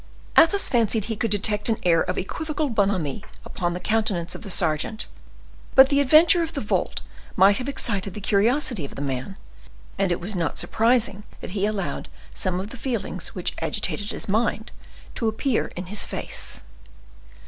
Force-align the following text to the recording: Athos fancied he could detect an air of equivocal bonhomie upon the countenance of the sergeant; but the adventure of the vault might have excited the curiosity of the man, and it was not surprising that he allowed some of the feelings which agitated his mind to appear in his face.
Athos 0.35 0.67
fancied 0.67 1.05
he 1.05 1.15
could 1.15 1.29
detect 1.29 1.69
an 1.69 1.77
air 1.83 2.01
of 2.01 2.17
equivocal 2.17 2.71
bonhomie 2.71 3.23
upon 3.45 3.73
the 3.75 3.79
countenance 3.79 4.33
of 4.33 4.41
the 4.41 4.49
sergeant; 4.49 5.05
but 5.75 5.89
the 5.89 5.99
adventure 5.99 6.41
of 6.41 6.53
the 6.53 6.59
vault 6.59 7.01
might 7.35 7.57
have 7.59 7.69
excited 7.69 8.15
the 8.15 8.19
curiosity 8.19 8.83
of 8.83 8.95
the 8.95 9.01
man, 9.03 9.35
and 9.99 10.11
it 10.11 10.19
was 10.19 10.35
not 10.35 10.57
surprising 10.57 11.21
that 11.41 11.51
he 11.51 11.67
allowed 11.67 12.09
some 12.33 12.59
of 12.59 12.71
the 12.71 12.77
feelings 12.77 13.35
which 13.35 13.53
agitated 13.61 14.09
his 14.09 14.27
mind 14.27 14.71
to 15.13 15.27
appear 15.27 15.67
in 15.75 15.85
his 15.85 16.03
face. 16.07 16.63